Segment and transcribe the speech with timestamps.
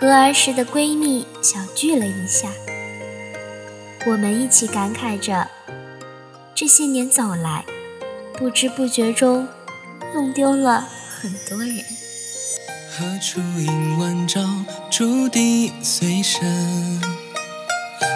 [0.00, 2.48] 和儿时的闺蜜小聚了一下，
[4.06, 5.46] 我们一起感慨着
[6.54, 7.66] 这些年走来，
[8.38, 9.46] 不知不觉中
[10.14, 10.88] 弄丢了
[11.20, 11.84] 很多人。
[12.90, 14.40] 何处迎晚照，
[14.90, 17.02] 竹笛随身。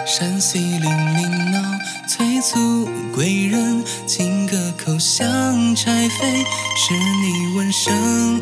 [0.07, 1.77] 山溪泠泠闹，
[2.07, 3.83] 催促归人。
[4.07, 6.43] 金戈口香柴扉，
[6.75, 7.95] 是你闻声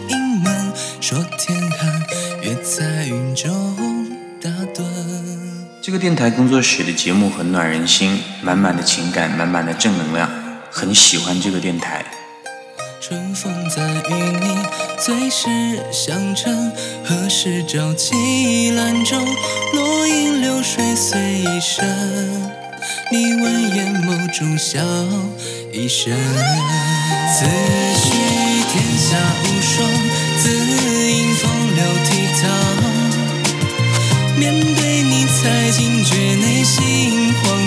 [0.07, 0.71] 盈门，
[1.01, 2.32] 说天寒。
[2.61, 3.51] 在中
[4.41, 4.83] 打盹。
[5.81, 10.29] 这个电台工作室的节目很暖人心，满满的情感，满满的正能量，
[10.69, 12.03] 很喜欢这个电台。
[12.99, 14.59] 春风再与你
[14.97, 15.49] 最是
[15.91, 16.71] 相衬，
[17.03, 19.17] 何时朝起兰舟，
[19.73, 21.85] 落英流水随一生。
[23.11, 24.79] 你闻眼眸中笑
[25.71, 26.13] 一声，
[27.37, 28.09] 此诩
[28.71, 30.32] 天下无双。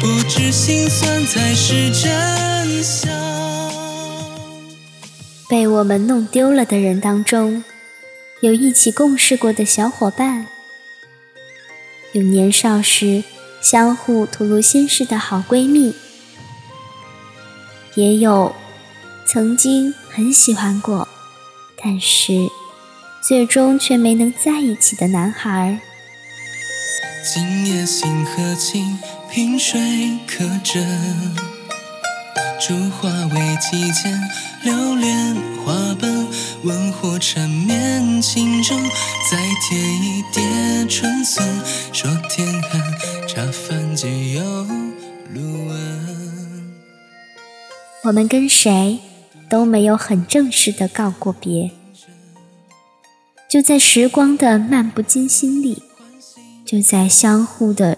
[0.00, 3.10] 不知心酸才是真相。
[5.48, 7.64] 被我们弄丢了的人当中，
[8.40, 10.46] 有一起共事过的小伙伴，
[12.12, 13.24] 有年少时
[13.60, 15.92] 相互吐露心事的好闺蜜，
[17.96, 18.54] 也有
[19.26, 21.08] 曾经很喜欢过，
[21.82, 22.46] 但是
[23.26, 25.80] 最终却没能在一起的男孩。
[27.34, 28.96] 今夜星河清。
[29.30, 30.80] 萍水可斟，
[32.58, 34.18] 烛花未几间，
[34.64, 36.26] 流连花瓣，
[36.64, 38.78] 问火缠绵情中，
[39.30, 39.38] 再
[39.68, 41.42] 添一叠春色。
[41.92, 42.80] 说天寒，
[43.28, 44.42] 茶饭皆有
[45.34, 46.72] 路闻。
[48.04, 48.98] 我们跟谁
[49.50, 51.70] 都没有很正式的告过别，
[53.46, 55.82] 就在时光的漫不经心里。
[56.64, 57.97] 就在相互的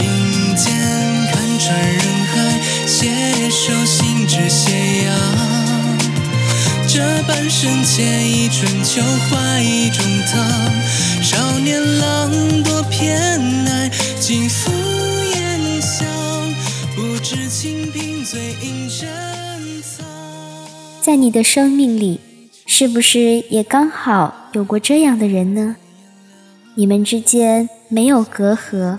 [0.00, 0.08] 并
[0.54, 0.70] 肩
[1.32, 1.98] 看穿人
[2.28, 3.10] 海，携
[3.50, 5.12] 手心之斜阳。
[6.86, 10.72] 这半生借一春秋，怀一中堂，
[11.20, 12.30] 少年郎
[12.62, 13.20] 多偏
[13.66, 14.70] 爱，尽付
[15.34, 16.06] 烟香，
[16.94, 19.00] 不知清贫最应珍
[19.82, 20.06] 藏。
[21.00, 22.20] 在你的生命里，
[22.66, 25.74] 是不是也刚好有过这样的人呢？
[26.76, 28.98] 你们之间没有隔阂。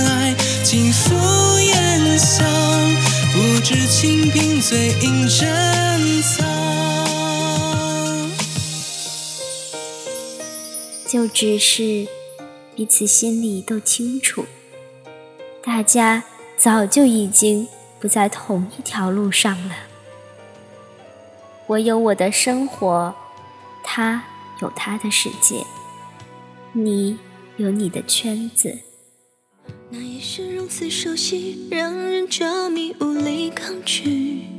[11.09, 12.07] 就只是
[12.75, 14.45] 彼此心里都清楚，
[15.63, 16.23] 大家
[16.59, 17.67] 早就已经
[17.99, 19.73] 不在同一条路上了。
[21.65, 23.15] 我有我的生活，
[23.83, 24.23] 他
[24.61, 25.63] 有他的世界，
[26.73, 27.17] 你
[27.57, 28.77] 有你的圈子。
[29.89, 29.97] 那
[30.55, 34.50] 如此熟悉，让人着迷，无力抗拒。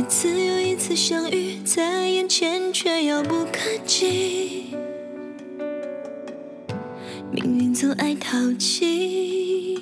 [0.00, 4.74] 一次又一次相遇在眼前，却遥不可及。
[7.30, 9.76] 命运总爱淘气，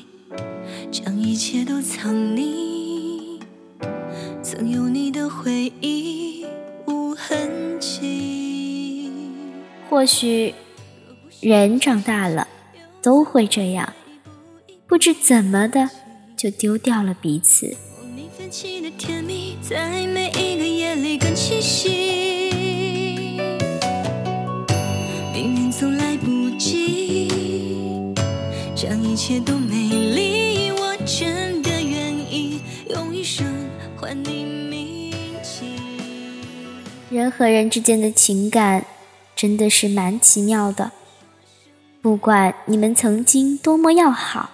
[0.91, 3.41] 将一切都藏匿。
[4.43, 6.45] 曾有你的回忆
[6.87, 9.13] 无痕迹。
[9.89, 10.53] 或许，
[11.41, 12.49] 人长大了
[13.01, 13.93] 都会这样，
[14.85, 15.89] 不知怎么的
[16.37, 17.77] 就丢掉了彼此。
[18.51, 19.38] 你的甜蜜。
[19.69, 22.51] 在每一个夜里更清晰
[25.35, 27.29] 命运总来不及
[28.75, 33.45] 将一切都美丽我真的愿意用一生
[33.95, 35.75] 换你铭记
[37.15, 38.87] 人和人之间的情感
[39.37, 40.93] 真的是蛮奇妙的
[42.01, 44.49] 不管你们曾经多么要好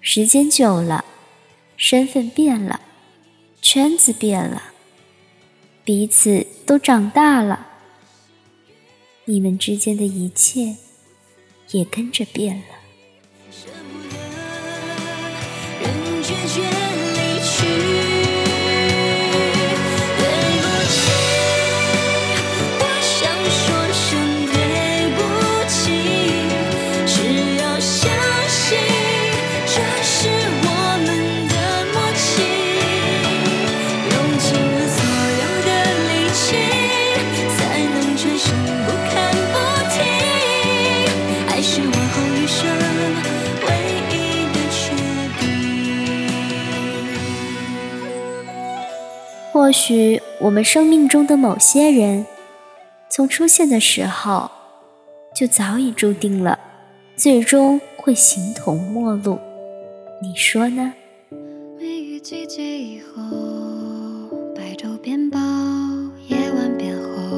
[0.00, 1.04] 时间久了
[1.76, 2.80] 身份变了
[3.64, 4.60] 圈子变了，
[5.84, 7.64] 彼此都长大了，
[9.24, 10.74] 你们之间的一切
[11.70, 12.62] 也跟着变了。
[49.52, 52.24] 或许我们生命中的某些人，
[53.10, 54.50] 从出现的时候，
[55.36, 56.58] 就早已注定了，
[57.16, 59.38] 最终会形同陌路。
[60.22, 60.94] 你说呢？
[61.78, 63.22] 梅雨季节以后，
[64.56, 65.38] 白昼变薄，
[66.28, 67.36] 夜晚变厚，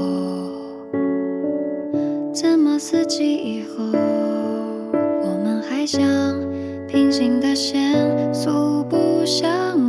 [2.32, 6.00] 怎么四季以后，我们还像
[6.86, 9.83] 平行的线，素不相。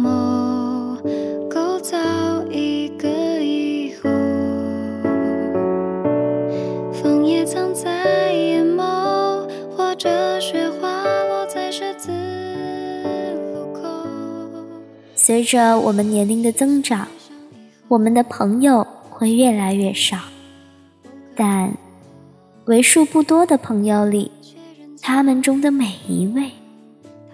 [15.26, 17.08] 随着我们年龄的增长，
[17.88, 20.20] 我们的朋友会越来越少，
[21.36, 21.76] 但
[22.66, 24.32] 为数不多的朋友里，
[25.02, 26.52] 他们中的每一位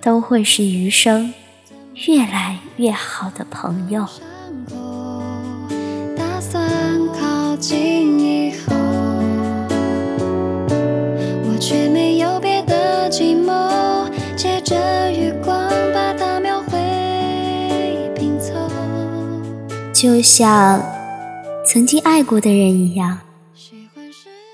[0.01, 1.33] 都会是余生
[2.07, 4.07] 越来越好的朋友。
[6.15, 6.65] 打算
[7.09, 8.20] 靠近
[20.01, 20.83] 就像
[21.63, 23.19] 曾经爱过的人一样，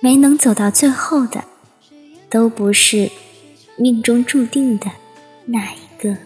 [0.02, 1.42] 没能走到最后的，
[2.30, 3.10] 都不是
[3.78, 4.88] 命中注定的
[5.46, 6.18] 那一个。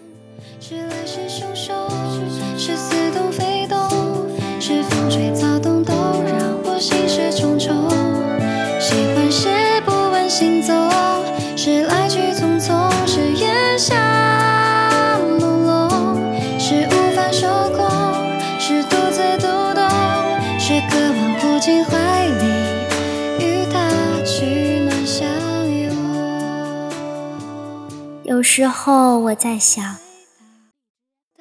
[28.42, 29.98] 有时候我在想，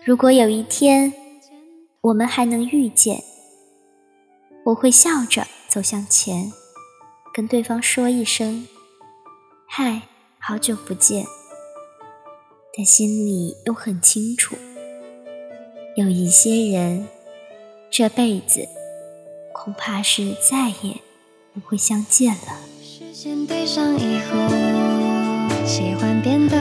[0.06, 1.12] 如果有一天
[2.02, 3.24] 我们还能遇见，
[4.66, 6.54] 我会笑着走向前，
[7.34, 8.68] 跟对方说一声
[9.68, 10.02] “嗨，
[10.38, 11.26] 好久不见”，
[12.78, 14.56] 但心里又很清楚，
[15.96, 17.08] 有一些人
[17.90, 18.68] 这辈子
[19.56, 21.00] 恐怕是再也
[21.52, 22.60] 不会相见了。
[23.48, 26.61] 对上以后，喜欢变得。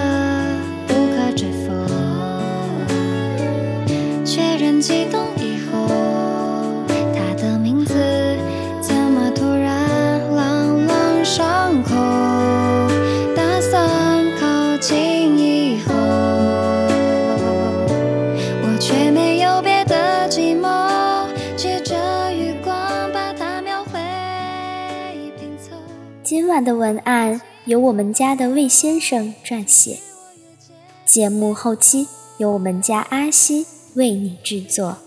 [26.51, 30.01] 晚的文案由我们家的魏先生撰写，
[31.05, 33.65] 节目后期由我们家阿西
[33.95, 34.99] 为你制作。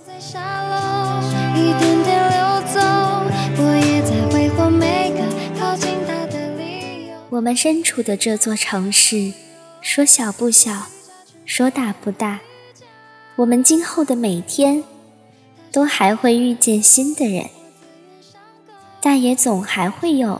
[7.30, 9.34] 我们身处的这座城市，
[9.82, 10.84] 说小不小，
[11.44, 12.40] 说大不大。
[13.36, 14.86] 我们今后的每天，
[15.74, 17.48] 都还会遇见新的人，
[19.02, 20.40] 但也总还会有。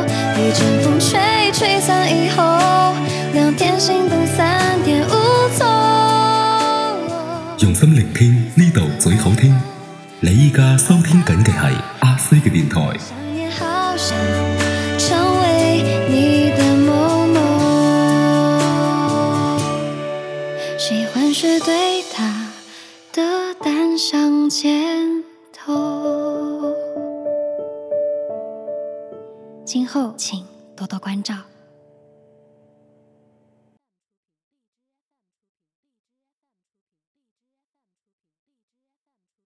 [7.63, 9.53] 用心聆听，呢度最好听。
[10.19, 11.59] 你依家收听紧嘅系
[11.99, 12.81] 阿西嘅电台。
[12.97, 14.17] 想念，好想
[14.97, 17.35] 成为你的某某。
[20.79, 22.47] 喜欢是对他
[23.13, 26.73] 的单向箭头。
[29.63, 30.43] 今后请
[30.75, 31.35] 多多关照。